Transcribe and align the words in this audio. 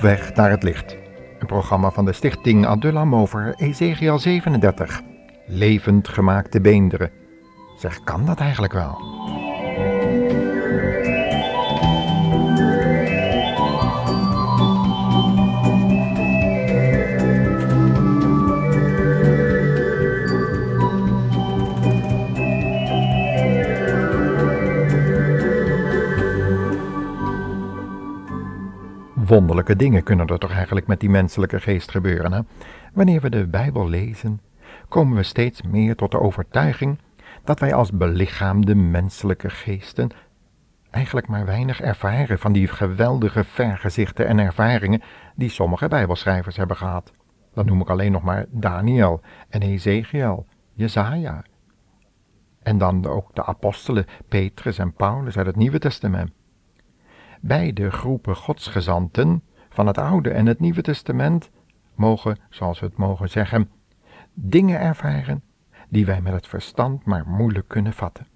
Weg 0.00 0.34
naar 0.34 0.50
het 0.50 0.62
licht. 0.62 0.96
Een 1.38 1.46
programma 1.46 1.90
van 1.90 2.04
de 2.04 2.12
stichting 2.12 2.66
Adullam 2.66 3.14
over 3.14 3.54
Ezekiel 3.56 4.18
37. 4.18 5.00
Levend 5.46 6.08
gemaakte 6.08 6.60
beenderen. 6.60 7.10
Zeg, 7.76 8.04
kan 8.04 8.26
dat 8.26 8.38
eigenlijk 8.38 8.72
wel? 8.72 8.98
Wonderlijke 29.30 29.76
dingen 29.76 30.02
kunnen 30.02 30.26
er 30.26 30.38
toch 30.38 30.52
eigenlijk 30.52 30.86
met 30.86 31.00
die 31.00 31.10
menselijke 31.10 31.60
geest 31.60 31.90
gebeuren. 31.90 32.32
Hè? 32.32 32.40
Wanneer 32.92 33.20
we 33.20 33.30
de 33.30 33.46
Bijbel 33.46 33.88
lezen, 33.88 34.40
komen 34.88 35.16
we 35.16 35.22
steeds 35.22 35.62
meer 35.62 35.96
tot 35.96 36.10
de 36.10 36.20
overtuiging 36.20 36.98
dat 37.44 37.60
wij 37.60 37.74
als 37.74 37.90
belichaamde 37.90 38.74
menselijke 38.74 39.50
geesten 39.50 40.10
eigenlijk 40.90 41.28
maar 41.28 41.46
weinig 41.46 41.80
ervaren 41.80 42.38
van 42.38 42.52
die 42.52 42.68
geweldige 42.68 43.44
vergezichten 43.44 44.26
en 44.26 44.38
ervaringen 44.38 45.02
die 45.34 45.50
sommige 45.50 45.88
Bijbelschrijvers 45.88 46.56
hebben 46.56 46.76
gehad. 46.76 47.12
Dan 47.54 47.66
noem 47.66 47.80
ik 47.80 47.90
alleen 47.90 48.12
nog 48.12 48.22
maar 48.22 48.46
Daniel 48.48 49.20
en 49.48 49.62
Ezekiel, 49.62 50.46
Jezaja. 50.72 51.42
En 52.62 52.78
dan 52.78 53.06
ook 53.06 53.34
de 53.34 53.44
apostelen 53.44 54.06
Petrus 54.28 54.78
en 54.78 54.92
Paulus 54.92 55.36
uit 55.36 55.46
het 55.46 55.56
Nieuwe 55.56 55.78
Testament. 55.78 56.30
Beide 57.40 57.90
groepen 57.90 58.36
godsgezanten 58.36 59.42
van 59.68 59.86
het 59.86 59.98
Oude 59.98 60.30
en 60.30 60.46
het 60.46 60.60
Nieuwe 60.60 60.82
Testament 60.82 61.50
mogen, 61.94 62.38
zoals 62.50 62.80
we 62.80 62.86
het 62.86 62.96
mogen 62.96 63.28
zeggen, 63.28 63.70
dingen 64.34 64.80
ervaren 64.80 65.42
die 65.88 66.06
wij 66.06 66.20
met 66.20 66.32
het 66.32 66.46
verstand 66.46 67.04
maar 67.04 67.26
moeilijk 67.26 67.68
kunnen 67.68 67.92
vatten. 67.92 68.26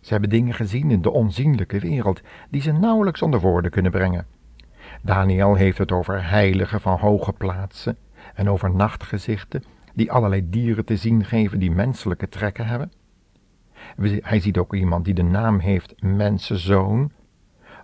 Ze 0.00 0.12
hebben 0.12 0.30
dingen 0.30 0.54
gezien 0.54 0.90
in 0.90 1.02
de 1.02 1.10
onzienlijke 1.10 1.78
wereld 1.78 2.20
die 2.50 2.60
ze 2.60 2.72
nauwelijks 2.72 3.22
onder 3.22 3.40
woorden 3.40 3.70
kunnen 3.70 3.92
brengen. 3.92 4.26
Daniel 5.02 5.54
heeft 5.54 5.78
het 5.78 5.92
over 5.92 6.28
heiligen 6.28 6.80
van 6.80 6.98
hoge 6.98 7.32
plaatsen 7.32 7.96
en 8.34 8.48
over 8.48 8.74
nachtgezichten 8.74 9.64
die 9.94 10.12
allerlei 10.12 10.50
dieren 10.50 10.84
te 10.84 10.96
zien 10.96 11.24
geven 11.24 11.58
die 11.58 11.70
menselijke 11.70 12.28
trekken 12.28 12.66
hebben. 12.66 12.92
Hij 14.20 14.40
ziet 14.40 14.58
ook 14.58 14.74
iemand 14.74 15.04
die 15.04 15.14
de 15.14 15.22
naam 15.22 15.58
heeft 15.58 16.02
mensenzoon, 16.02 17.10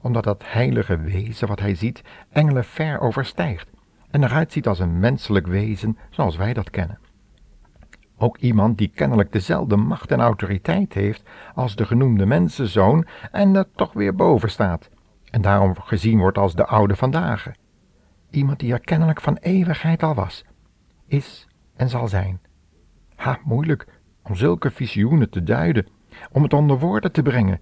omdat 0.02 0.24
dat 0.24 0.42
heilige 0.46 0.96
wezen 0.96 1.48
wat 1.48 1.60
hij 1.60 1.74
ziet 1.74 2.02
engelen 2.30 2.64
ver 2.64 3.00
overstijgt 3.00 3.70
en 4.10 4.24
eruit 4.24 4.52
ziet 4.52 4.66
als 4.68 4.78
een 4.78 4.98
menselijk 4.98 5.46
wezen 5.46 5.98
zoals 6.10 6.36
wij 6.36 6.52
dat 6.52 6.70
kennen. 6.70 6.98
Ook 8.16 8.36
iemand 8.36 8.78
die 8.78 8.88
kennelijk 8.88 9.32
dezelfde 9.32 9.76
macht 9.76 10.10
en 10.10 10.20
autoriteit 10.20 10.92
heeft 10.94 11.22
als 11.54 11.76
de 11.76 11.84
genoemde 11.84 12.26
mensenzoon 12.26 13.06
en 13.30 13.54
er 13.54 13.66
toch 13.74 13.92
weer 13.92 14.14
boven 14.14 14.50
staat 14.50 14.90
en 15.30 15.42
daarom 15.42 15.74
gezien 15.80 16.18
wordt 16.18 16.38
als 16.38 16.54
de 16.54 16.66
oude 16.66 16.96
vandaag. 16.96 17.50
Iemand 18.30 18.58
die 18.58 18.72
er 18.72 18.80
kennelijk 18.80 19.20
van 19.20 19.36
eeuwigheid 19.36 20.02
al 20.02 20.14
was, 20.14 20.44
is 21.06 21.48
en 21.76 21.88
zal 21.88 22.08
zijn. 22.08 22.40
Ha, 23.16 23.38
moeilijk 23.44 23.86
om 24.22 24.34
zulke 24.34 24.70
visioenen 24.70 25.30
te 25.30 25.42
duiden, 25.42 25.86
om 26.32 26.42
het 26.42 26.52
onder 26.52 26.78
woorden 26.78 27.12
te 27.12 27.22
brengen, 27.22 27.60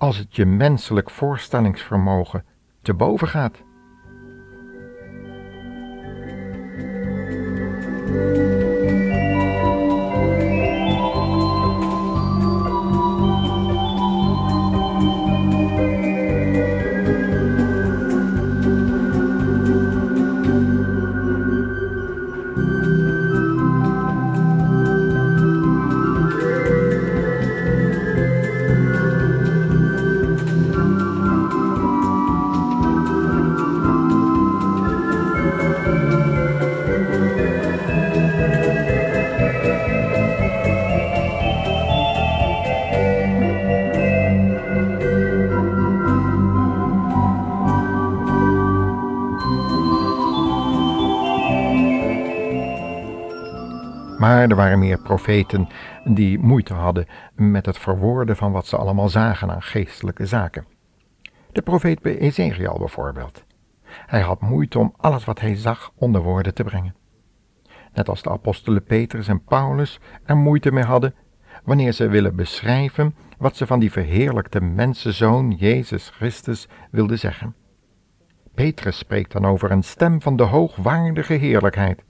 als 0.00 0.16
het 0.16 0.36
je 0.36 0.46
menselijk 0.46 1.10
voorstellingsvermogen 1.10 2.44
te 2.82 2.94
boven 2.94 3.28
gaat. 3.28 3.62
Er 54.48 54.56
waren 54.56 54.78
meer 54.78 54.98
profeten 54.98 55.68
die 56.04 56.38
moeite 56.38 56.74
hadden 56.74 57.06
met 57.34 57.66
het 57.66 57.78
verwoorden 57.78 58.36
van 58.36 58.52
wat 58.52 58.66
ze 58.66 58.76
allemaal 58.76 59.08
zagen 59.08 59.50
aan 59.50 59.62
geestelijke 59.62 60.26
zaken. 60.26 60.66
De 61.52 61.62
profeet 61.62 62.04
Ezekiel 62.04 62.78
bijvoorbeeld. 62.78 63.44
Hij 64.06 64.20
had 64.20 64.40
moeite 64.40 64.78
om 64.78 64.94
alles 64.96 65.24
wat 65.24 65.40
hij 65.40 65.56
zag 65.56 65.92
onder 65.94 66.22
woorden 66.22 66.54
te 66.54 66.64
brengen. 66.64 66.94
Net 67.92 68.08
als 68.08 68.22
de 68.22 68.30
apostelen 68.30 68.84
Petrus 68.84 69.28
en 69.28 69.44
Paulus 69.44 70.00
er 70.24 70.36
moeite 70.36 70.72
mee 70.72 70.84
hadden 70.84 71.14
wanneer 71.64 71.92
ze 71.92 72.08
willen 72.08 72.36
beschrijven 72.36 73.14
wat 73.38 73.56
ze 73.56 73.66
van 73.66 73.78
die 73.78 73.92
verheerlijkte 73.92 74.60
mensenzoon 74.60 75.50
Jezus 75.50 76.10
Christus 76.10 76.68
wilden 76.90 77.18
zeggen. 77.18 77.54
Petrus 78.54 78.98
spreekt 78.98 79.32
dan 79.32 79.46
over 79.46 79.70
een 79.70 79.82
stem 79.82 80.22
van 80.22 80.36
de 80.36 80.42
hoogwaardige 80.42 81.34
heerlijkheid 81.34 82.02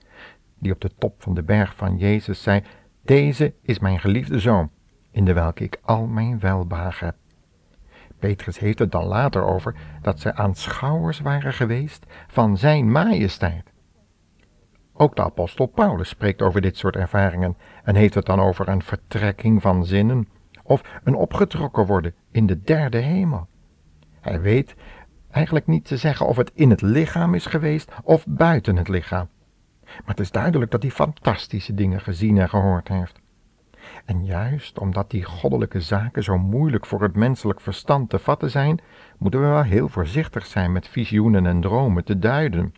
die 0.60 0.72
op 0.72 0.80
de 0.80 0.90
top 0.98 1.22
van 1.22 1.34
de 1.34 1.42
berg 1.42 1.76
van 1.76 1.96
Jezus 1.96 2.42
zei, 2.42 2.62
Deze 3.02 3.54
is 3.62 3.78
mijn 3.78 4.00
geliefde 4.00 4.38
zoon, 4.38 4.70
in 5.10 5.24
de 5.24 5.32
welke 5.32 5.64
ik 5.64 5.78
al 5.82 6.06
mijn 6.06 6.38
welbehagen 6.38 7.06
heb. 7.06 7.16
Petrus 8.18 8.58
heeft 8.58 8.78
het 8.78 8.92
dan 8.92 9.04
later 9.04 9.44
over 9.44 9.74
dat 10.02 10.20
zij 10.20 10.32
aanschouwers 10.32 11.20
waren 11.20 11.52
geweest 11.52 12.06
van 12.28 12.56
zijn 12.56 12.90
majesteit. 12.90 13.72
Ook 14.92 15.16
de 15.16 15.22
apostel 15.22 15.66
Paulus 15.66 16.08
spreekt 16.08 16.42
over 16.42 16.60
dit 16.60 16.76
soort 16.76 16.96
ervaringen 16.96 17.56
en 17.84 17.94
heeft 17.94 18.14
het 18.14 18.26
dan 18.26 18.40
over 18.40 18.68
een 18.68 18.82
vertrekking 18.82 19.62
van 19.62 19.86
zinnen 19.86 20.28
of 20.62 21.00
een 21.04 21.14
opgetrokken 21.14 21.86
worden 21.86 22.14
in 22.30 22.46
de 22.46 22.62
derde 22.62 22.98
hemel. 22.98 23.46
Hij 24.20 24.40
weet 24.40 24.74
eigenlijk 25.30 25.66
niet 25.66 25.84
te 25.84 25.96
zeggen 25.96 26.26
of 26.26 26.36
het 26.36 26.50
in 26.54 26.70
het 26.70 26.82
lichaam 26.82 27.34
is 27.34 27.46
geweest 27.46 27.92
of 28.02 28.26
buiten 28.28 28.76
het 28.76 28.88
lichaam. 28.88 29.28
Maar 29.96 30.14
het 30.14 30.20
is 30.20 30.30
duidelijk 30.30 30.70
dat 30.70 30.82
hij 30.82 30.90
fantastische 30.90 31.74
dingen 31.74 32.00
gezien 32.00 32.38
en 32.38 32.48
gehoord 32.48 32.88
heeft. 32.88 33.20
En 34.04 34.24
juist 34.24 34.78
omdat 34.78 35.10
die 35.10 35.24
goddelijke 35.24 35.80
zaken 35.80 36.22
zo 36.22 36.38
moeilijk 36.38 36.86
voor 36.86 37.02
het 37.02 37.16
menselijk 37.16 37.60
verstand 37.60 38.10
te 38.10 38.18
vatten 38.18 38.50
zijn, 38.50 38.80
moeten 39.18 39.40
we 39.40 39.46
wel 39.46 39.62
heel 39.62 39.88
voorzichtig 39.88 40.46
zijn 40.46 40.72
met 40.72 40.88
visioenen 40.88 41.46
en 41.46 41.60
dromen 41.60 42.04
te 42.04 42.18
duiden. 42.18 42.74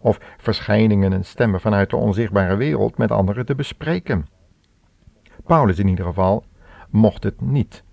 Of 0.00 0.18
verschijningen 0.36 1.12
en 1.12 1.24
stemmen 1.24 1.60
vanuit 1.60 1.90
de 1.90 1.96
onzichtbare 1.96 2.56
wereld 2.56 2.98
met 2.98 3.10
anderen 3.10 3.46
te 3.46 3.54
bespreken. 3.54 4.26
Paulus 5.44 5.78
in 5.78 5.88
ieder 5.88 6.04
geval 6.04 6.44
mocht 6.90 7.24
het 7.24 7.40
niet. 7.40 7.84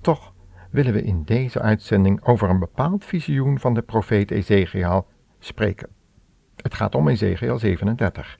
Toch 0.00 0.34
willen 0.70 0.92
we 0.92 1.02
in 1.02 1.22
deze 1.22 1.60
uitzending 1.60 2.24
over 2.24 2.50
een 2.50 2.58
bepaald 2.58 3.04
visioen 3.04 3.58
van 3.58 3.74
de 3.74 3.82
profeet 3.82 4.30
Ezekiel 4.30 5.06
spreken. 5.38 5.95
Het 6.66 6.74
gaat 6.74 6.94
om 6.94 7.08
Ezekiel 7.08 7.58
37, 7.58 8.38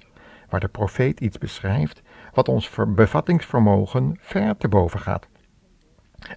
waar 0.48 0.60
de 0.60 0.68
profeet 0.68 1.20
iets 1.20 1.38
beschrijft 1.38 2.02
wat 2.32 2.48
ons 2.48 2.70
bevattingsvermogen 2.88 4.16
ver 4.20 4.56
te 4.56 4.68
boven 4.68 5.00
gaat. 5.00 5.28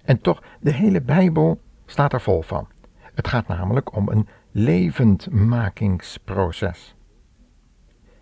En 0.04 0.20
toch, 0.20 0.42
de 0.60 0.72
hele 0.72 1.00
Bijbel 1.00 1.60
staat 1.86 2.12
er 2.12 2.20
vol 2.20 2.42
van. 2.42 2.68
Het 3.14 3.28
gaat 3.28 3.48
namelijk 3.48 3.96
om 3.96 4.08
een 4.08 4.28
levendmakingsproces. 4.50 6.94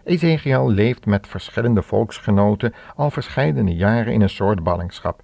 Ezekiel 0.04 0.70
leeft 0.70 1.06
met 1.06 1.26
verschillende 1.26 1.82
volksgenoten 1.82 2.74
al 2.94 3.10
verscheidene 3.10 3.74
jaren 3.74 4.12
in 4.12 4.20
een 4.20 4.28
soort 4.28 4.62
ballingschap. 4.62 5.22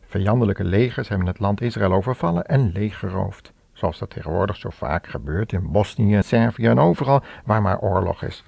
Vijandelijke 0.00 0.64
legers 0.64 1.08
hebben 1.08 1.26
het 1.26 1.38
land 1.38 1.60
Israël 1.60 1.92
overvallen 1.92 2.46
en 2.46 2.72
leeggeroofd 2.72 3.53
zoals 3.74 3.98
dat 3.98 4.10
tegenwoordig 4.10 4.56
zo 4.56 4.70
vaak 4.70 5.06
gebeurt 5.06 5.52
in 5.52 5.72
Bosnië, 5.72 6.22
Servië 6.22 6.66
en 6.66 6.78
overal 6.78 7.22
waar 7.44 7.62
maar 7.62 7.80
oorlog 7.80 8.22
is. 8.22 8.44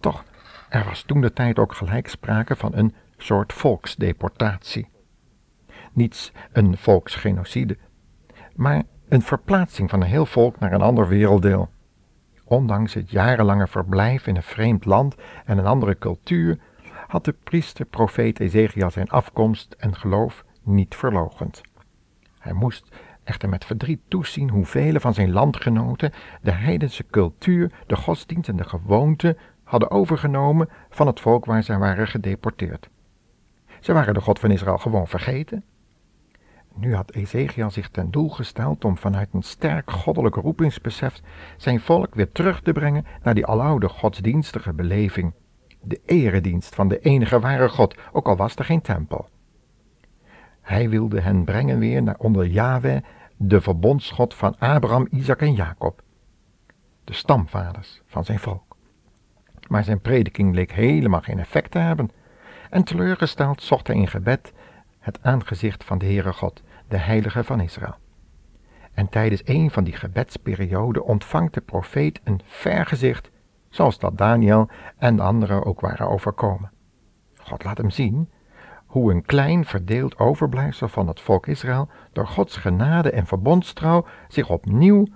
Toch, 0.00 0.24
er 0.68 0.84
was 0.84 1.02
toen 1.02 1.20
de 1.20 1.32
tijd 1.32 1.58
ook 1.58 1.74
gelijk 1.74 2.08
sprake 2.08 2.56
van 2.56 2.74
een 2.74 2.94
soort 3.16 3.52
volksdeportatie. 3.52 4.88
Niets 5.92 6.32
een 6.52 6.76
volksgenocide, 6.76 7.78
maar 8.54 8.82
een 9.08 9.22
verplaatsing 9.22 9.90
van 9.90 10.00
een 10.00 10.08
heel 10.08 10.26
volk 10.26 10.58
naar 10.58 10.72
een 10.72 10.82
ander 10.82 11.08
werelddeel. 11.08 11.68
Ondanks 12.44 12.94
het 12.94 13.10
jarenlange 13.10 13.66
verblijf 13.66 14.26
in 14.26 14.36
een 14.36 14.42
vreemd 14.42 14.84
land 14.84 15.14
en 15.44 15.58
een 15.58 15.66
andere 15.66 15.98
cultuur, 15.98 16.58
had 17.06 17.24
de 17.24 17.34
priester 17.44 17.84
profeet 17.84 18.40
Ezekiel 18.40 18.90
zijn 18.90 19.08
afkomst 19.08 19.74
en 19.78 19.96
geloof 19.96 20.44
niet 20.62 20.94
verlogend. 20.94 21.60
Hij 22.38 22.52
moest 22.52 22.88
echter 23.30 23.48
met 23.48 23.64
verdriet 23.64 24.00
toezien 24.08 24.50
hoe 24.50 24.64
vele 24.64 25.00
van 25.00 25.14
zijn 25.14 25.32
landgenoten 25.32 26.12
de 26.42 26.50
heidense 26.50 27.06
cultuur, 27.10 27.72
de 27.86 27.96
godsdienst 27.96 28.48
en 28.48 28.56
de 28.56 28.64
gewoonten 28.64 29.36
hadden 29.64 29.90
overgenomen 29.90 30.68
van 30.88 31.06
het 31.06 31.20
volk 31.20 31.44
waar 31.44 31.62
zij 31.62 31.78
waren 31.78 32.08
gedeporteerd. 32.08 32.88
Ze 33.80 33.92
waren 33.92 34.14
de 34.14 34.20
God 34.20 34.38
van 34.38 34.50
Israël 34.50 34.78
gewoon 34.78 35.08
vergeten. 35.08 35.64
Nu 36.74 36.94
had 36.94 37.12
Ezekiel 37.12 37.70
zich 37.70 37.88
ten 37.88 38.10
doel 38.10 38.28
gesteld 38.28 38.84
om 38.84 38.96
vanuit 38.96 39.28
een 39.32 39.42
sterk 39.42 39.90
goddelijk 39.90 40.34
roepingsbesef 40.34 41.20
zijn 41.56 41.80
volk 41.80 42.14
weer 42.14 42.32
terug 42.32 42.60
te 42.62 42.72
brengen 42.72 43.06
naar 43.22 43.34
die 43.34 43.46
aloude 43.46 43.88
godsdienstige 43.88 44.72
beleving, 44.72 45.32
de 45.82 46.00
eredienst 46.06 46.74
van 46.74 46.88
de 46.88 47.00
enige 47.00 47.40
ware 47.40 47.68
God, 47.68 47.94
ook 48.12 48.26
al 48.26 48.36
was 48.36 48.56
er 48.56 48.64
geen 48.64 48.80
tempel. 48.82 49.28
Hij 50.60 50.88
wilde 50.88 51.20
hen 51.20 51.44
brengen 51.44 51.78
weer 51.78 52.02
naar 52.02 52.18
onder 52.18 52.46
Yahweh, 52.46 53.02
de 53.42 53.60
verbondsgod 53.60 54.34
van 54.34 54.58
Abraham, 54.58 55.06
Isaac 55.10 55.40
en 55.40 55.54
Jacob, 55.54 56.02
de 57.04 57.12
stamvaders 57.12 58.02
van 58.06 58.24
zijn 58.24 58.38
volk. 58.38 58.76
Maar 59.68 59.84
zijn 59.84 60.00
prediking 60.00 60.54
leek 60.54 60.72
helemaal 60.72 61.20
geen 61.20 61.38
effect 61.38 61.70
te 61.70 61.78
hebben, 61.78 62.10
en 62.70 62.84
teleurgesteld 62.84 63.62
zocht 63.62 63.86
hij 63.86 63.96
in 63.96 64.08
gebed 64.08 64.52
het 64.98 65.22
aangezicht 65.22 65.84
van 65.84 65.98
de 65.98 66.04
Heere 66.04 66.32
God, 66.32 66.62
de 66.88 66.96
Heilige 66.96 67.44
van 67.44 67.60
Israël. 67.60 67.94
En 68.92 69.08
tijdens 69.08 69.42
een 69.44 69.70
van 69.70 69.84
die 69.84 69.96
gebedsperioden 69.96 71.04
ontvangt 71.04 71.54
de 71.54 71.60
profeet 71.60 72.20
een 72.24 72.40
vergezicht, 72.44 73.30
zoals 73.68 73.98
dat 73.98 74.18
Daniel 74.18 74.68
en 74.98 75.16
de 75.16 75.22
anderen 75.22 75.64
ook 75.64 75.80
waren 75.80 76.08
overkomen. 76.08 76.70
God 77.36 77.64
laat 77.64 77.78
hem 77.78 77.90
zien 77.90 78.30
hoe 78.90 79.12
een 79.12 79.24
klein 79.24 79.64
verdeeld 79.64 80.18
overblijfsel 80.18 80.88
van 80.88 81.08
het 81.08 81.20
volk 81.20 81.46
Israël 81.46 81.88
door 82.12 82.26
Gods 82.26 82.56
genade 82.56 83.10
en 83.10 83.26
verbondstrouw 83.26 84.06
zich 84.28 84.50
opnieuw 84.50 85.06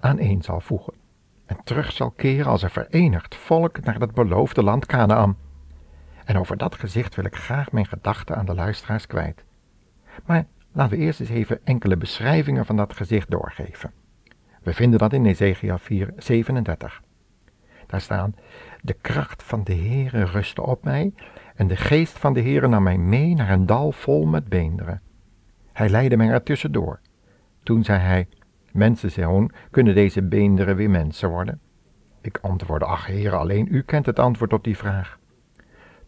aaneen 0.00 0.42
zal 0.42 0.60
voegen 0.60 0.94
en 1.46 1.56
terug 1.64 1.92
zal 1.92 2.10
keren 2.10 2.46
als 2.50 2.62
een 2.62 2.70
verenigd 2.70 3.34
volk 3.34 3.84
naar 3.84 4.00
het 4.00 4.14
beloofde 4.14 4.62
land 4.62 4.86
Canaan. 4.86 5.36
En 6.24 6.38
over 6.38 6.56
dat 6.56 6.74
gezicht 6.74 7.14
wil 7.14 7.24
ik 7.24 7.36
graag 7.36 7.72
mijn 7.72 7.86
gedachten 7.86 8.36
aan 8.36 8.46
de 8.46 8.54
luisteraars 8.54 9.06
kwijt. 9.06 9.44
Maar 10.24 10.46
laten 10.72 10.98
we 10.98 11.04
eerst 11.04 11.20
eens 11.20 11.28
even 11.28 11.60
enkele 11.64 11.96
beschrijvingen 11.96 12.66
van 12.66 12.76
dat 12.76 12.96
gezicht 12.96 13.30
doorgeven. 13.30 13.92
We 14.62 14.72
vinden 14.72 14.98
dat 14.98 15.12
in 15.12 15.26
Ezekiel 15.26 15.78
4, 15.78 16.12
37. 16.16 17.02
Daar 17.86 18.00
staan, 18.00 18.34
de 18.82 18.96
kracht 19.00 19.42
van 19.42 19.64
de 19.64 19.74
Heere 19.74 20.24
rustte 20.24 20.62
op 20.62 20.84
mij 20.84 21.12
en 21.54 21.66
de 21.66 21.76
geest 21.76 22.18
van 22.18 22.32
de 22.32 22.40
Heere 22.40 22.68
nam 22.68 22.82
mij 22.82 22.98
mee 22.98 23.34
naar 23.34 23.50
een 23.50 23.66
dal 23.66 23.92
vol 23.92 24.26
met 24.26 24.48
beenderen. 24.48 25.02
Hij 25.72 25.88
leidde 25.88 26.16
mij 26.16 26.28
er 26.28 26.42
tussendoor. 26.42 27.00
Toen 27.62 27.84
zei 27.84 27.98
hij, 27.98 28.28
mensenzoon, 28.72 29.50
kunnen 29.70 29.94
deze 29.94 30.22
beenderen 30.22 30.76
weer 30.76 30.90
mensen 30.90 31.28
worden? 31.28 31.60
Ik 32.20 32.38
antwoordde, 32.40 32.86
ach 32.86 33.06
Heere, 33.06 33.36
alleen 33.36 33.68
u 33.70 33.82
kent 33.82 34.06
het 34.06 34.18
antwoord 34.18 34.52
op 34.52 34.64
die 34.64 34.76
vraag. 34.76 35.18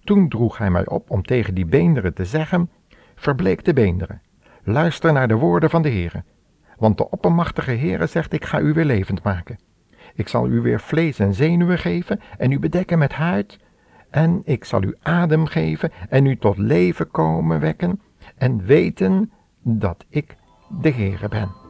Toen 0.04 0.28
droeg 0.28 0.58
hij 0.58 0.70
mij 0.70 0.87
op 0.87 1.10
om 1.10 1.22
tegen 1.22 1.54
die 1.54 1.66
beenderen 1.66 2.14
te 2.14 2.25
zeggen, 2.25 2.70
verbleek 3.14 3.64
de 3.64 3.72
beenderen, 3.72 4.22
luister 4.62 5.12
naar 5.12 5.28
de 5.28 5.34
woorden 5.34 5.70
van 5.70 5.82
de 5.82 5.90
Heere, 5.90 6.25
want 6.78 6.98
de 6.98 7.10
oppermachtige 7.10 7.70
Heere 7.70 8.06
zegt, 8.06 8.32
ik 8.32 8.44
ga 8.44 8.60
u 8.60 8.72
weer 8.72 8.84
levend 8.84 9.22
maken. 9.22 9.58
Ik 10.14 10.28
zal 10.28 10.48
u 10.48 10.60
weer 10.60 10.81
vlees 10.81 11.19
en 11.19 11.34
zenuwen 11.34 11.78
geven 11.78 12.20
en 12.38 12.50
u 12.50 12.58
bedekken 12.58 12.98
met 12.98 13.12
huid, 13.12 13.58
en 14.17 14.43
ik 14.45 14.65
zal 14.65 14.83
u 14.83 14.95
adem 15.03 15.47
geven 15.47 15.93
en 16.09 16.27
u 16.27 16.37
tot 16.37 16.59
leven 16.59 17.11
komen 17.11 17.61
wekken 17.61 18.01
en 18.37 18.65
weten 18.65 19.33
dat 19.63 20.05
ik 20.09 20.37
de 20.81 20.91
Heere 20.91 21.29
ben. 21.29 21.66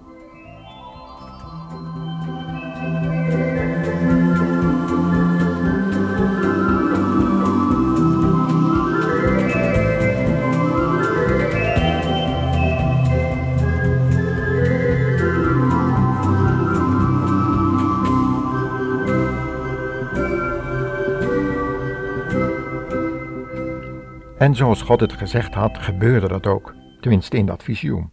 En 24.38 24.55
zoals 24.55 24.83
God 24.83 25.00
het 25.00 25.12
gezegd 25.12 25.55
had, 25.55 25.79
gebeurde 25.79 26.29
dat 26.29 26.47
ook, 26.47 26.75
tenminste 27.00 27.37
in 27.37 27.47
dat 27.47 27.62
visioen. 27.62 28.11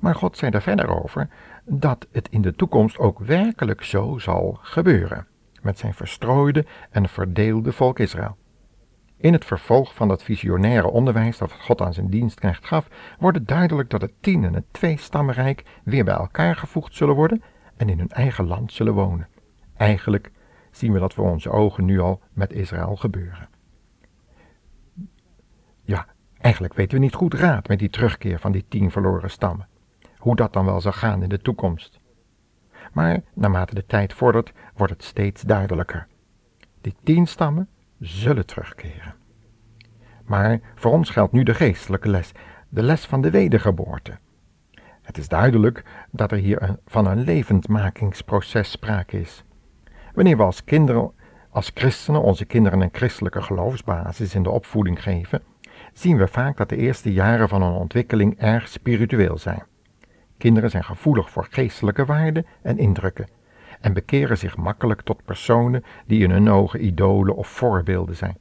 Maar 0.00 0.14
God 0.14 0.36
zei 0.36 0.50
er 0.50 0.62
verder 0.62 1.02
over 1.02 1.28
dat 1.64 2.06
het 2.10 2.28
in 2.28 2.42
de 2.42 2.54
toekomst 2.54 2.98
ook 2.98 3.18
werkelijk 3.18 3.82
zo 3.82 4.18
zal 4.18 4.58
gebeuren, 4.62 5.26
met 5.62 5.78
zijn 5.78 5.94
verstrooide 5.94 6.66
en 6.90 7.08
verdeelde 7.08 7.72
volk 7.72 7.98
Israël. 7.98 8.36
In 9.16 9.32
het 9.32 9.44
vervolg 9.44 9.94
van 9.94 10.08
dat 10.08 10.22
visionaire 10.22 10.90
onderwijs 10.90 11.38
dat 11.38 11.52
God 11.52 11.80
aan 11.80 11.94
zijn 11.94 12.10
dienstknecht 12.10 12.66
gaf, 12.66 12.88
wordt 13.18 13.38
het 13.38 13.48
duidelijk 13.48 13.90
dat 13.90 14.00
het 14.00 14.12
tien 14.20 14.44
en 14.44 14.54
het 14.54 14.64
twee-stammenrijk 14.70 15.64
weer 15.84 16.04
bij 16.04 16.14
elkaar 16.14 16.56
gevoegd 16.56 16.94
zullen 16.94 17.14
worden 17.14 17.42
en 17.76 17.88
in 17.88 17.98
hun 17.98 18.10
eigen 18.10 18.46
land 18.46 18.72
zullen 18.72 18.94
wonen. 18.94 19.28
Eigenlijk 19.76 20.30
zien 20.70 20.92
we 20.92 20.98
dat 20.98 21.14
voor 21.14 21.30
onze 21.30 21.50
ogen 21.50 21.84
nu 21.84 22.00
al 22.00 22.20
met 22.32 22.52
Israël 22.52 22.96
gebeuren. 22.96 23.48
Ja, 25.82 26.06
eigenlijk 26.40 26.74
weten 26.74 26.98
we 26.98 27.04
niet 27.04 27.14
goed 27.14 27.34
raad 27.34 27.68
met 27.68 27.78
die 27.78 27.90
terugkeer 27.90 28.38
van 28.38 28.52
die 28.52 28.64
tien 28.68 28.90
verloren 28.90 29.30
stammen. 29.30 29.68
Hoe 30.16 30.36
dat 30.36 30.52
dan 30.52 30.64
wel 30.64 30.80
zal 30.80 30.92
gaan 30.92 31.22
in 31.22 31.28
de 31.28 31.40
toekomst. 31.40 32.00
Maar 32.92 33.20
naarmate 33.34 33.74
de 33.74 33.86
tijd 33.86 34.12
vordert, 34.12 34.52
wordt 34.74 34.92
het 34.92 35.04
steeds 35.04 35.42
duidelijker. 35.42 36.06
Die 36.80 36.94
tien 37.02 37.26
stammen 37.26 37.68
zullen 37.98 38.46
terugkeren. 38.46 39.14
Maar 40.24 40.60
voor 40.74 40.92
ons 40.92 41.10
geldt 41.10 41.32
nu 41.32 41.42
de 41.42 41.54
geestelijke 41.54 42.08
les, 42.08 42.32
de 42.68 42.82
les 42.82 43.06
van 43.06 43.20
de 43.20 43.30
wedergeboorte. 43.30 44.18
Het 45.02 45.18
is 45.18 45.28
duidelijk 45.28 45.84
dat 46.10 46.32
er 46.32 46.38
hier 46.38 46.76
van 46.86 47.06
een 47.06 47.20
levendmakingsproces 47.20 48.70
sprake 48.70 49.20
is. 49.20 49.44
Wanneer 50.14 50.36
we 50.36 50.42
als 50.42 50.64
kinderen, 50.64 51.12
als 51.50 51.70
christenen, 51.74 52.22
onze 52.22 52.44
kinderen 52.44 52.80
een 52.80 52.88
christelijke 52.92 53.42
geloofsbasis 53.42 54.34
in 54.34 54.42
de 54.42 54.50
opvoeding 54.50 55.02
geven, 55.02 55.42
zien 55.92 56.16
we 56.16 56.26
vaak 56.26 56.56
dat 56.56 56.68
de 56.68 56.76
eerste 56.76 57.12
jaren 57.12 57.48
van 57.48 57.62
een 57.62 57.72
ontwikkeling 57.72 58.38
erg 58.38 58.68
spiritueel 58.68 59.38
zijn. 59.38 59.62
Kinderen 60.38 60.70
zijn 60.70 60.84
gevoelig 60.84 61.30
voor 61.30 61.46
geestelijke 61.50 62.04
waarden 62.04 62.46
en 62.62 62.78
indrukken 62.78 63.26
en 63.80 63.92
bekeren 63.92 64.38
zich 64.38 64.56
makkelijk 64.56 65.00
tot 65.00 65.24
personen 65.24 65.84
die 66.06 66.22
in 66.22 66.30
hun 66.30 66.50
ogen 66.50 66.84
idolen 66.84 67.36
of 67.36 67.48
voorbeelden 67.48 68.16
zijn. 68.16 68.36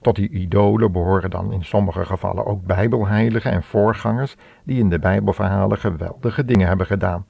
Tot 0.00 0.16
die 0.16 0.28
idolen 0.28 0.92
behoren 0.92 1.30
dan 1.30 1.52
in 1.52 1.64
sommige 1.64 2.04
gevallen 2.04 2.46
ook 2.46 2.64
bijbelheiligen 2.64 3.50
en 3.52 3.62
voorgangers 3.62 4.36
die 4.64 4.78
in 4.78 4.88
de 4.88 4.98
bijbelverhalen 4.98 5.78
geweldige 5.78 6.44
dingen 6.44 6.66
hebben 6.66 6.86
gedaan. 6.86 7.26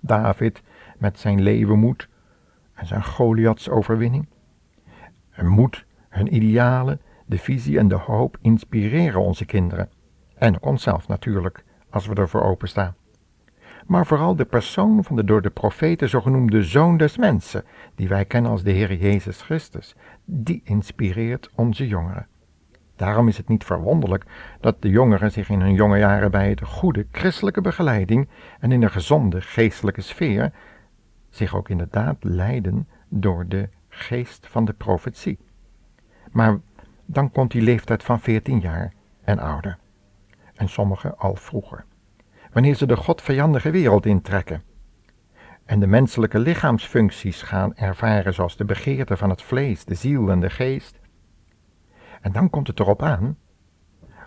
David 0.00 0.62
met 0.98 1.18
zijn 1.18 1.40
leeuwenmoed 1.40 2.08
en 2.74 2.86
zijn 2.86 3.04
Goliaths 3.04 3.68
overwinning. 3.68 4.28
Hun 5.30 5.48
moed, 5.48 5.84
hun 6.08 6.34
idealen 6.34 7.00
de 7.32 7.38
visie 7.38 7.78
en 7.78 7.88
de 7.88 7.94
hoop 7.94 8.36
inspireren 8.40 9.20
onze 9.20 9.44
kinderen. 9.44 9.90
En 10.34 10.62
onszelf 10.62 11.08
natuurlijk, 11.08 11.64
als 11.90 12.06
we 12.06 12.14
ervoor 12.14 12.42
openstaan. 12.42 12.94
Maar 13.86 14.06
vooral 14.06 14.36
de 14.36 14.44
persoon 14.44 15.04
van 15.04 15.16
de 15.16 15.24
door 15.24 15.42
de 15.42 15.50
profeten 15.50 16.08
zogenoemde 16.08 16.62
Zoon 16.62 16.96
des 16.96 17.16
Mensen, 17.16 17.64
die 17.94 18.08
wij 18.08 18.24
kennen 18.24 18.50
als 18.50 18.62
de 18.62 18.70
Heer 18.70 18.94
Jezus 18.94 19.42
Christus, 19.42 19.94
die 20.24 20.60
inspireert 20.64 21.50
onze 21.54 21.86
jongeren. 21.86 22.26
Daarom 22.96 23.28
is 23.28 23.36
het 23.36 23.48
niet 23.48 23.64
verwonderlijk 23.64 24.24
dat 24.60 24.82
de 24.82 24.88
jongeren 24.88 25.32
zich 25.32 25.48
in 25.48 25.60
hun 25.60 25.74
jonge 25.74 25.98
jaren 25.98 26.30
bij 26.30 26.54
de 26.54 26.64
goede 26.64 27.06
christelijke 27.12 27.60
begeleiding 27.60 28.28
en 28.60 28.72
in 28.72 28.82
een 28.82 28.90
gezonde 28.90 29.40
geestelijke 29.40 30.00
sfeer 30.00 30.52
zich 31.30 31.56
ook 31.56 31.68
inderdaad 31.68 32.16
leiden 32.20 32.88
door 33.08 33.48
de 33.48 33.68
geest 33.88 34.46
van 34.46 34.64
de 34.64 34.72
profetie. 34.72 35.38
Maar 36.32 36.60
dan 37.06 37.30
komt 37.30 37.50
die 37.50 37.62
leeftijd 37.62 38.02
van 38.02 38.20
14 38.20 38.60
jaar 38.60 38.92
en 39.24 39.38
ouder. 39.38 39.78
En 40.54 40.68
sommigen 40.68 41.18
al 41.18 41.34
vroeger. 41.34 41.84
Wanneer 42.52 42.74
ze 42.74 42.86
de 42.86 42.96
godvijandige 42.96 43.70
wereld 43.70 44.06
intrekken 44.06 44.62
en 45.64 45.80
de 45.80 45.86
menselijke 45.86 46.38
lichaamsfuncties 46.38 47.42
gaan 47.42 47.74
ervaren 47.76 48.34
zoals 48.34 48.56
de 48.56 48.64
begeerte 48.64 49.16
van 49.16 49.30
het 49.30 49.42
vlees, 49.42 49.84
de 49.84 49.94
ziel 49.94 50.30
en 50.30 50.40
de 50.40 50.50
geest. 50.50 51.00
En 52.20 52.32
dan 52.32 52.50
komt 52.50 52.66
het 52.66 52.80
erop 52.80 53.02
aan 53.02 53.36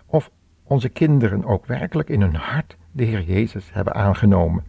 of 0.06 0.30
onze 0.62 0.88
kinderen 0.88 1.44
ook 1.44 1.66
werkelijk 1.66 2.08
in 2.08 2.20
hun 2.20 2.34
hart 2.34 2.76
de 2.92 3.04
Heer 3.04 3.22
Jezus 3.22 3.72
hebben 3.72 3.94
aangenomen, 3.94 4.64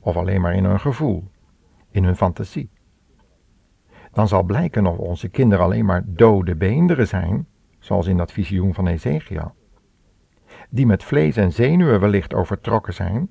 of 0.00 0.16
alleen 0.16 0.40
maar 0.40 0.54
in 0.54 0.64
hun 0.64 0.80
gevoel, 0.80 1.30
in 1.90 2.04
hun 2.04 2.16
fantasie. 2.16 2.70
Dan 4.16 4.28
zal 4.28 4.42
blijken 4.42 4.86
of 4.86 4.98
onze 4.98 5.28
kinderen 5.28 5.64
alleen 5.64 5.84
maar 5.84 6.02
dode 6.06 6.54
beenderen 6.54 7.08
zijn, 7.08 7.46
zoals 7.78 8.06
in 8.06 8.16
dat 8.16 8.32
visioen 8.32 8.74
van 8.74 8.86
Ezekiel, 8.86 9.54
die 10.70 10.86
met 10.86 11.04
vlees 11.04 11.36
en 11.36 11.52
zenuwen 11.52 12.00
wellicht 12.00 12.34
overtrokken 12.34 12.94
zijn 12.94 13.30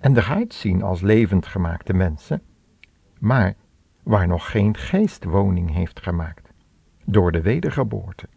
en 0.00 0.16
eruit 0.16 0.54
zien 0.54 0.82
als 0.82 1.00
levend 1.00 1.46
gemaakte 1.46 1.92
mensen, 1.92 2.42
maar 3.18 3.54
waar 4.02 4.26
nog 4.26 4.50
geen 4.50 4.76
geest 4.76 5.24
woning 5.24 5.72
heeft 5.72 6.00
gemaakt, 6.00 6.48
door 7.04 7.32
de 7.32 7.42
wedergeboorte, 7.42 8.28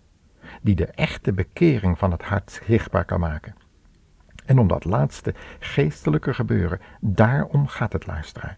die 0.62 0.76
de 0.76 0.86
echte 0.88 1.34
bekering 1.34 1.98
van 1.98 2.12
het 2.12 2.24
hart 2.24 2.62
zichtbaar 2.66 3.06
kan 3.06 3.20
maken. 3.20 3.56
En 4.46 4.60
om 4.60 4.68
dat 4.68 4.86
laatste 4.86 5.34
geestelijke 5.60 6.34
gebeuren, 6.34 6.80
daarom 7.00 7.68
gaat 7.68 7.94
het 7.94 8.08
luisteren. 8.08 8.58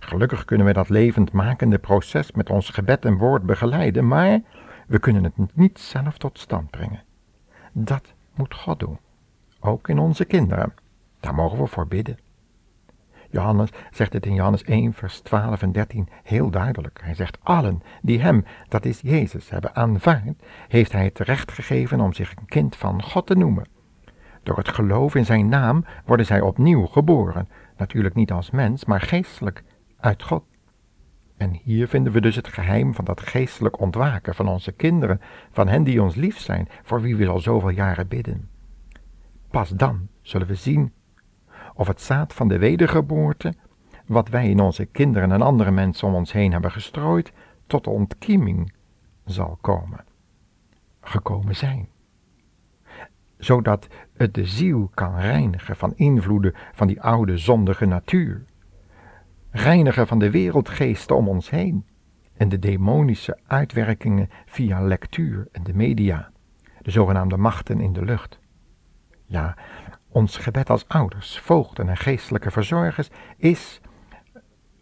Gelukkig 0.00 0.44
kunnen 0.44 0.66
we 0.66 0.72
dat 0.72 0.88
levend 0.88 1.32
makende 1.32 1.78
proces 1.78 2.32
met 2.32 2.50
ons 2.50 2.68
gebed 2.68 3.04
en 3.04 3.16
woord 3.16 3.42
begeleiden, 3.42 4.06
maar 4.08 4.40
we 4.86 4.98
kunnen 4.98 5.24
het 5.24 5.32
niet 5.54 5.78
zelf 5.78 6.18
tot 6.18 6.38
stand 6.38 6.70
brengen. 6.70 7.02
Dat 7.72 8.14
moet 8.34 8.54
God 8.54 8.78
doen, 8.78 8.98
ook 9.60 9.88
in 9.88 9.98
onze 9.98 10.24
kinderen. 10.24 10.74
Daar 11.20 11.34
mogen 11.34 11.58
we 11.58 11.66
voor 11.66 11.86
bidden. 11.86 12.18
Johannes 13.30 13.70
zegt 13.90 14.12
het 14.12 14.26
in 14.26 14.34
Johannes 14.34 14.62
1, 14.62 14.92
vers 14.92 15.20
12 15.20 15.62
en 15.62 15.72
13 15.72 16.08
heel 16.22 16.50
duidelijk. 16.50 17.00
Hij 17.02 17.14
zegt, 17.14 17.38
allen 17.42 17.82
die 18.02 18.20
hem, 18.20 18.44
dat 18.68 18.84
is 18.84 19.00
Jezus, 19.00 19.50
hebben 19.50 19.74
aanvaard, 19.74 20.42
heeft 20.68 20.92
hij 20.92 21.04
het 21.04 21.18
recht 21.18 21.52
gegeven 21.52 22.00
om 22.00 22.12
zich 22.12 22.30
een 22.36 22.46
kind 22.46 22.76
van 22.76 23.02
God 23.02 23.26
te 23.26 23.34
noemen. 23.34 23.66
Door 24.42 24.56
het 24.56 24.68
geloof 24.68 25.14
in 25.14 25.24
zijn 25.24 25.48
naam 25.48 25.84
worden 26.04 26.26
zij 26.26 26.40
opnieuw 26.40 26.86
geboren, 26.86 27.48
natuurlijk 27.76 28.14
niet 28.14 28.32
als 28.32 28.50
mens, 28.50 28.84
maar 28.84 29.00
geestelijk 29.00 29.62
uit 30.00 30.22
God. 30.22 30.44
En 31.36 31.52
hier 31.62 31.88
vinden 31.88 32.12
we 32.12 32.20
dus 32.20 32.36
het 32.36 32.48
geheim 32.48 32.94
van 32.94 33.04
dat 33.04 33.20
geestelijk 33.20 33.80
ontwaken 33.80 34.34
van 34.34 34.48
onze 34.48 34.72
kinderen, 34.72 35.20
van 35.50 35.68
hen 35.68 35.84
die 35.84 36.02
ons 36.02 36.14
lief 36.14 36.38
zijn, 36.38 36.68
voor 36.82 37.00
wie 37.00 37.16
we 37.16 37.28
al 37.28 37.38
zoveel 37.38 37.68
jaren 37.68 38.08
bidden. 38.08 38.48
Pas 39.50 39.70
dan 39.70 40.08
zullen 40.22 40.46
we 40.46 40.54
zien 40.54 40.92
of 41.74 41.86
het 41.86 42.00
zaad 42.00 42.34
van 42.34 42.48
de 42.48 42.58
wedergeboorte, 42.58 43.54
wat 44.06 44.28
wij 44.28 44.48
in 44.48 44.60
onze 44.60 44.84
kinderen 44.84 45.32
en 45.32 45.42
andere 45.42 45.70
mensen 45.70 46.08
om 46.08 46.14
ons 46.14 46.32
heen 46.32 46.52
hebben 46.52 46.70
gestrooid, 46.70 47.32
tot 47.66 47.86
ontkieming 47.86 48.72
zal 49.24 49.58
komen. 49.60 50.04
Gekomen 51.00 51.56
zijn. 51.56 51.88
Zodat 53.36 53.88
het 54.12 54.34
de 54.34 54.44
ziel 54.44 54.90
kan 54.94 55.16
reinigen 55.16 55.76
van 55.76 55.92
invloeden 55.96 56.54
van 56.72 56.86
die 56.86 57.02
oude 57.02 57.38
zondige 57.38 57.84
natuur. 57.84 58.44
Reinigen 59.50 60.06
van 60.06 60.18
de 60.18 60.30
wereldgeesten 60.30 61.16
om 61.16 61.28
ons 61.28 61.50
heen 61.50 61.86
en 62.36 62.48
de 62.48 62.58
demonische 62.58 63.38
uitwerkingen 63.46 64.30
via 64.46 64.80
lectuur 64.80 65.48
en 65.52 65.62
de 65.62 65.74
media, 65.74 66.30
de 66.82 66.90
zogenaamde 66.90 67.36
machten 67.36 67.80
in 67.80 67.92
de 67.92 68.04
lucht. 68.04 68.38
Ja, 69.24 69.56
ons 70.08 70.36
gebed 70.36 70.70
als 70.70 70.88
ouders, 70.88 71.38
voogden 71.38 71.88
en 71.88 71.96
geestelijke 71.96 72.50
verzorgers 72.50 73.10
is 73.36 73.80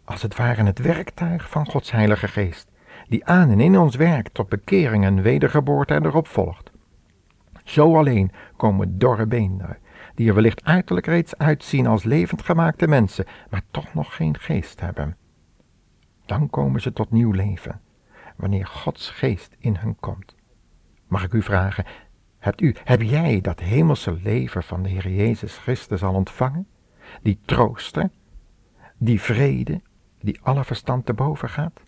als 0.05 0.21
het 0.21 0.35
ware 0.35 0.63
het 0.63 0.79
werktuig 0.79 1.49
van 1.49 1.65
Gods 1.65 1.91
Heilige 1.91 2.27
Geest, 2.27 2.71
die 3.07 3.25
aan 3.25 3.49
en 3.49 3.59
in 3.59 3.77
ons 3.77 3.95
werkt 3.95 4.33
tot 4.33 4.49
bekering 4.49 5.03
en 5.05 5.21
wedergeboorte 5.21 5.93
en 5.93 6.05
erop 6.05 6.27
volgt. 6.27 6.71
Zo 7.63 7.97
alleen 7.97 8.31
komen 8.57 8.97
dorre 8.97 9.27
beenderen, 9.27 9.77
die 10.15 10.27
er 10.27 10.35
wellicht 10.35 10.63
uiterlijk 10.63 11.05
reeds 11.05 11.37
uitzien 11.37 11.87
als 11.87 12.03
levend 12.03 12.41
gemaakte 12.41 12.87
mensen, 12.87 13.25
maar 13.49 13.63
toch 13.71 13.93
nog 13.93 14.15
geen 14.15 14.37
geest 14.39 14.79
hebben. 14.79 15.17
Dan 16.25 16.49
komen 16.49 16.81
ze 16.81 16.93
tot 16.93 17.11
nieuw 17.11 17.31
leven, 17.31 17.81
wanneer 18.35 18.65
Gods 18.65 19.09
geest 19.09 19.55
in 19.59 19.75
hen 19.75 19.95
komt. 19.99 20.35
Mag 21.07 21.23
ik 21.23 21.33
u 21.33 21.41
vragen, 21.41 21.85
Hebt 22.47 22.61
u, 22.61 22.75
heb 22.83 23.01
jij 23.01 23.41
dat 23.41 23.59
hemelse 23.59 24.11
leven 24.11 24.63
van 24.63 24.83
de 24.83 24.89
Heer 24.89 25.09
Jezus 25.09 25.57
Christus 25.57 26.03
al 26.03 26.13
ontvangen? 26.13 26.67
Die 27.21 27.39
trooster, 27.45 28.09
die 28.97 29.21
vrede, 29.21 29.81
die 30.19 30.39
alle 30.41 30.63
verstand 30.63 31.05
te 31.05 31.13
boven 31.13 31.49
gaat? 31.49 31.79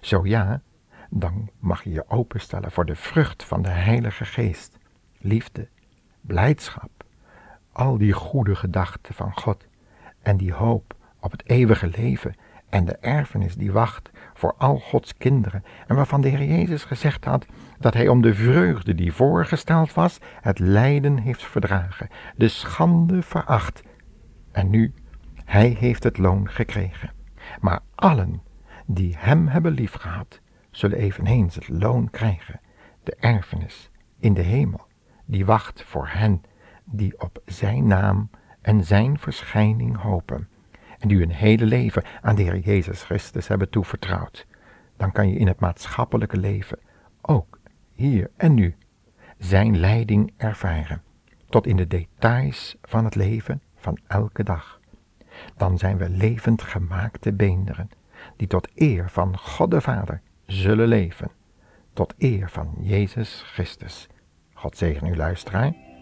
Zo 0.00 0.26
ja, 0.26 0.62
dan 1.10 1.50
mag 1.58 1.84
je 1.84 1.90
je 1.90 2.08
openstellen 2.08 2.72
voor 2.72 2.86
de 2.86 2.96
vrucht 2.96 3.44
van 3.44 3.62
de 3.62 3.68
Heilige 3.68 4.24
Geest. 4.24 4.78
Liefde, 5.18 5.68
blijdschap, 6.20 6.90
al 7.74 7.98
die 7.98 8.12
goede 8.12 8.54
gedachten 8.54 9.14
van 9.14 9.32
God 9.34 9.66
en 10.22 10.36
die 10.36 10.52
hoop 10.52 10.94
op 11.20 11.30
het 11.30 11.48
eeuwige 11.48 11.86
leven 11.86 12.34
en 12.68 12.84
de 12.84 12.96
erfenis 12.96 13.54
die 13.54 13.72
wacht 13.72 14.10
voor 14.34 14.54
al 14.58 14.78
Gods 14.78 15.16
kinderen 15.16 15.64
en 15.86 15.96
waarvan 15.96 16.20
de 16.20 16.28
Heer 16.28 16.44
Jezus 16.44 16.84
gezegd 16.84 17.24
had 17.24 17.46
dat 17.78 17.94
hij 17.94 18.08
om 18.08 18.22
de 18.22 18.34
vreugde 18.34 18.94
die 18.94 19.12
voorgesteld 19.12 19.94
was 19.94 20.18
het 20.40 20.58
lijden 20.58 21.18
heeft 21.18 21.44
verdragen, 21.44 22.08
de 22.36 22.48
schande 22.48 23.22
veracht 23.22 23.82
en 24.52 24.70
nu, 24.70 24.94
hij 25.44 25.68
heeft 25.68 26.02
het 26.02 26.18
loon 26.18 26.50
gekregen. 26.50 27.12
Maar 27.60 27.80
allen 27.94 28.42
die 28.86 29.14
hem 29.18 29.48
hebben 29.48 29.72
liefgehad, 29.72 30.40
zullen 30.70 30.98
eveneens 30.98 31.54
het 31.54 31.68
loon 31.68 32.10
krijgen, 32.10 32.60
de 33.02 33.16
erfenis 33.20 33.90
in 34.18 34.34
de 34.34 34.42
hemel, 34.42 34.86
die 35.24 35.44
wacht 35.44 35.82
voor 35.82 36.08
hen 36.08 36.42
die 36.84 37.20
op 37.20 37.42
zijn 37.46 37.86
naam 37.86 38.30
en 38.60 38.84
zijn 38.84 39.18
verschijning 39.18 39.96
hopen 39.96 40.48
en 40.98 41.08
die 41.08 41.18
hun 41.18 41.30
hele 41.30 41.64
leven 41.64 42.04
aan 42.20 42.34
de 42.34 42.42
Heer 42.42 42.58
Jezus 42.58 43.02
Christus 43.02 43.48
hebben 43.48 43.70
toevertrouwd, 43.70 44.46
dan 44.96 45.12
kan 45.12 45.28
je 45.28 45.38
in 45.38 45.46
het 45.46 45.60
maatschappelijke 45.60 46.36
leven, 46.36 46.78
ook 47.20 47.58
hier 47.92 48.30
en 48.36 48.54
nu, 48.54 48.76
zijn 49.38 49.78
leiding 49.78 50.32
ervaren, 50.36 51.02
tot 51.48 51.66
in 51.66 51.76
de 51.76 51.86
details 51.86 52.76
van 52.82 53.04
het 53.04 53.14
leven 53.14 53.62
van 53.76 53.98
elke 54.06 54.42
dag. 54.42 54.80
Dan 55.56 55.78
zijn 55.78 55.96
we 55.96 56.08
levend 56.08 56.62
gemaakte 56.62 57.32
beenderen, 57.32 57.90
die 58.36 58.46
tot 58.46 58.68
eer 58.74 59.10
van 59.10 59.38
God 59.38 59.70
de 59.70 59.80
Vader 59.80 60.20
zullen 60.46 60.88
leven, 60.88 61.30
tot 61.92 62.14
eer 62.18 62.50
van 62.50 62.74
Jezus 62.80 63.42
Christus. 63.46 64.08
God 64.52 64.76
zegen 64.76 65.06
u 65.06 65.16
luisteraar. 65.16 65.93